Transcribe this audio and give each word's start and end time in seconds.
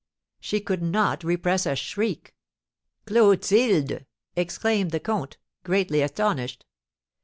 She 0.39 0.59
could 0.61 0.81
not 0.81 1.23
repress 1.23 1.67
a 1.67 1.75
shriek. 1.75 2.33
"Clotilde!" 3.05 4.03
exclaimed 4.35 4.89
the 4.89 4.99
comte, 4.99 5.37
greatly 5.63 6.01
astonished. 6.01 6.65